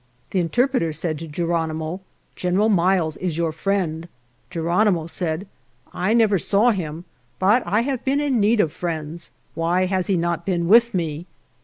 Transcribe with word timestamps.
The 0.31 0.39
interpreter 0.39 0.93
said 0.93 1.19
to 1.19 1.27
Geronimo," 1.27 2.01
Gen 2.35 2.55
eral 2.55 2.71
Miles 2.71 3.17
is 3.17 3.37
your 3.37 3.51
friend." 3.51 4.07
Geronimo 4.49 5.05
said," 5.05 5.45
I 5.93 6.15
never 6.15 6.39
saw 6.39 6.71
him, 6.71 7.05
but 7.37 7.61
I 7.67 7.81
have 7.81 8.03
been 8.03 8.19
in 8.19 8.39
need 8.39 8.61
of 8.61 8.71
friends. 8.73 9.29
Why 9.53 9.85
has 9.85 10.07
he 10.07 10.17
not 10.17 10.43
been 10.43 10.67
with 10.67 10.95
me? 10.95 11.27